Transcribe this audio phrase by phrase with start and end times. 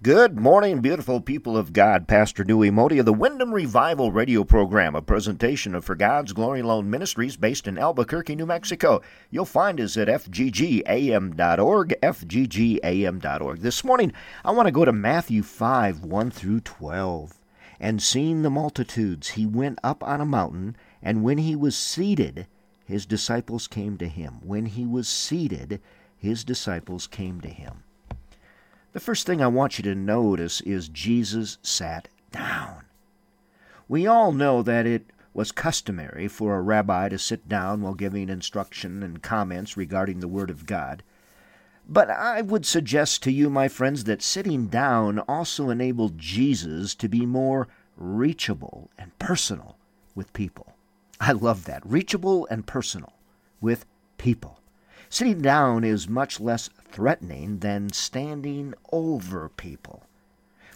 [0.00, 2.06] Good morning, beautiful people of God.
[2.06, 6.60] Pastor Dewey Modi of the Wyndham Revival radio program, a presentation of For God's Glory
[6.60, 9.02] Alone Ministries based in Albuquerque, New Mexico.
[9.28, 13.58] You'll find us at fggam.org, fggam.org.
[13.58, 14.12] This morning,
[14.44, 17.34] I want to go to Matthew 5 1 through 12.
[17.80, 22.46] And seeing the multitudes, he went up on a mountain, and when he was seated,
[22.84, 24.34] his disciples came to him.
[24.44, 25.80] When he was seated,
[26.16, 27.82] his disciples came to him.
[28.92, 32.84] The first thing I want you to notice is Jesus sat down.
[33.86, 38.28] We all know that it was customary for a rabbi to sit down while giving
[38.28, 41.02] instruction and comments regarding the Word of God.
[41.88, 47.08] But I would suggest to you, my friends, that sitting down also enabled Jesus to
[47.08, 49.76] be more reachable and personal
[50.14, 50.74] with people.
[51.20, 51.82] I love that.
[51.84, 53.12] Reachable and personal
[53.60, 53.84] with
[54.16, 54.57] people.
[55.10, 60.02] Sitting down is much less threatening than standing over people.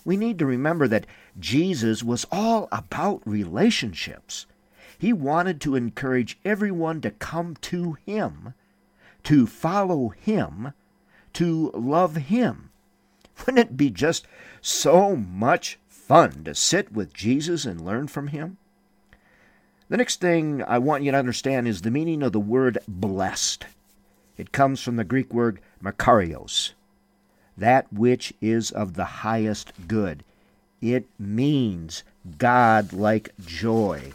[0.04, 1.06] We need to remember that
[1.38, 4.46] Jesus was all about relationships.
[4.98, 8.54] He wanted to encourage everyone to come to Him,
[9.24, 10.72] to follow Him,
[11.34, 12.70] to love Him.
[13.38, 14.26] Wouldn't it be just
[14.60, 18.56] so much fun to sit with Jesus and learn from Him?
[19.88, 23.66] The next thing I want you to understand is the meaning of the word blessed.
[24.36, 26.72] It comes from the Greek word makarios,
[27.56, 30.24] that which is of the highest good.
[30.80, 32.02] It means
[32.38, 34.12] God like joy.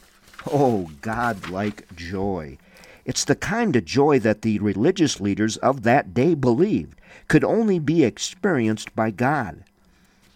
[0.52, 2.58] Oh, God like joy.
[3.06, 7.80] It's the kind of joy that the religious leaders of that day believed could only
[7.80, 9.64] be experienced by God.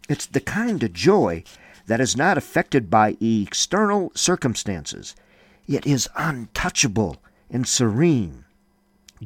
[0.07, 1.43] It's the kind of joy
[1.87, 5.15] that is not affected by external circumstances.
[5.67, 7.17] It is untouchable
[7.49, 8.45] and serene.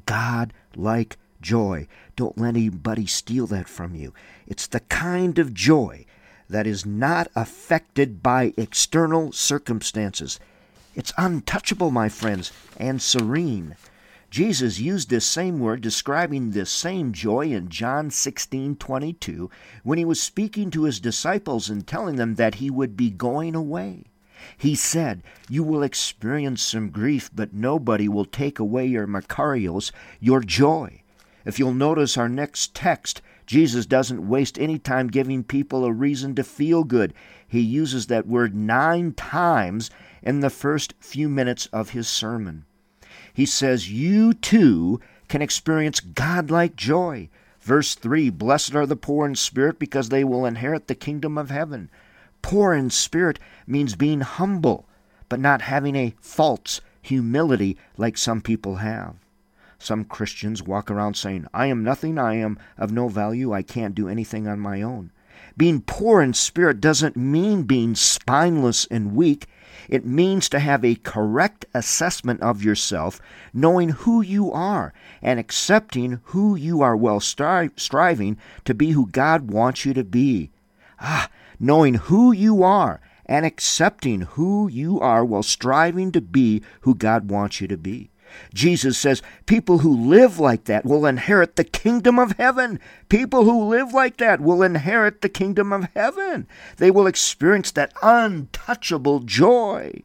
[0.05, 1.88] God like joy.
[2.15, 4.13] Don't let anybody steal that from you.
[4.47, 6.05] It's the kind of joy
[6.49, 10.39] that is not affected by external circumstances.
[10.95, 13.75] It's untouchable, my friends, and serene.
[14.29, 19.50] Jesus used this same word describing this same joy in John 16:22
[19.84, 23.55] when he was speaking to his disciples and telling them that he would be going
[23.55, 24.05] away.
[24.57, 30.41] He said, You will experience some grief, but nobody will take away your makarios, your
[30.41, 31.01] joy.
[31.45, 36.34] If you'll notice our next text, Jesus doesn't waste any time giving people a reason
[36.35, 37.13] to feel good.
[37.47, 39.91] He uses that word nine times
[40.23, 42.66] in the first few minutes of his sermon.
[43.34, 47.29] He says, You too can experience godlike joy.
[47.61, 51.50] Verse 3 Blessed are the poor in spirit, because they will inherit the kingdom of
[51.50, 51.89] heaven.
[52.45, 54.85] Poor in spirit means being humble,
[55.29, 59.16] but not having a false humility like some people have.
[59.79, 63.95] Some Christians walk around saying, I am nothing, I am of no value, I can't
[63.95, 65.09] do anything on my own.
[65.57, 69.47] Being poor in spirit doesn't mean being spineless and weak.
[69.89, 73.19] It means to have a correct assessment of yourself,
[73.55, 79.07] knowing who you are, and accepting who you are while stri- striving to be who
[79.07, 80.51] God wants you to be.
[81.01, 81.28] Ah,
[81.59, 87.29] knowing who you are and accepting who you are while striving to be who God
[87.29, 88.11] wants you to be.
[88.53, 92.79] Jesus says people who live like that will inherit the kingdom of heaven.
[93.09, 96.47] People who live like that will inherit the kingdom of heaven.
[96.77, 100.03] They will experience that untouchable joy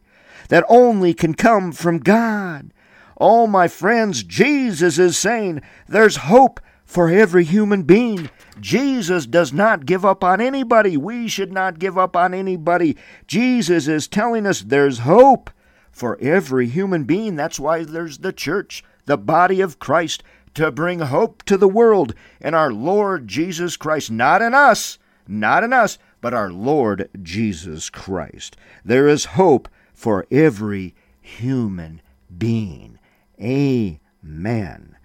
[0.48, 2.72] that only can come from God.
[3.20, 8.30] Oh, my friends, Jesus is saying there's hope for every human being.
[8.58, 10.96] Jesus does not give up on anybody.
[10.96, 12.96] We should not give up on anybody.
[13.26, 15.50] Jesus is telling us there's hope
[15.90, 17.36] for every human being.
[17.36, 20.22] That's why there's the church, the body of Christ,
[20.54, 24.10] to bring hope to the world in our Lord Jesus Christ.
[24.10, 28.56] Not in us, not in us, but our Lord Jesus Christ.
[28.84, 32.00] There is hope for every human
[32.36, 32.98] being.
[33.40, 34.96] Amen.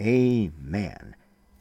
[0.00, 1.16] Amen.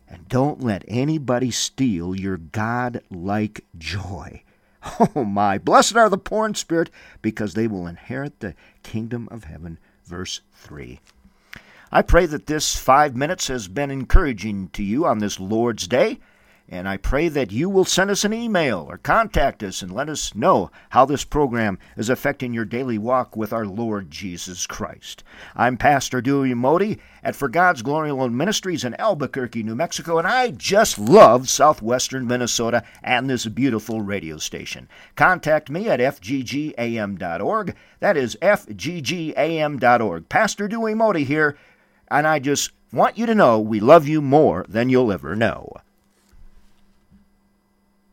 [0.08, 4.42] And don't let anybody steal your God like joy.
[5.16, 6.92] Oh my, blessed are the poor in spirit,
[7.24, 8.54] because they will inherit the
[8.84, 9.80] kingdom of heaven.
[10.06, 11.00] Verse 3.
[11.92, 16.20] I pray that this five minutes has been encouraging to you on this Lord's Day.
[16.68, 20.10] And I pray that you will send us an email or contact us and let
[20.10, 25.24] us know how this program is affecting your daily walk with our Lord Jesus Christ.
[25.56, 30.28] I'm Pastor Dewey Modi at For God's Glory Alone Ministries in Albuquerque, New Mexico, and
[30.28, 34.90] I just love southwestern Minnesota and this beautiful radio station.
[35.16, 37.76] Contact me at fggam.org.
[38.00, 40.30] That is fggam.org.
[40.30, 41.58] Pastor Dewey Modi here,
[42.10, 45.72] and I just want you to know we love you more than you'll ever know.